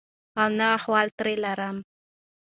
او 0.39 0.47
نه 0.57 0.65
احوال 0.77 1.07
ترې 1.17 1.33
لرم. 1.43 1.77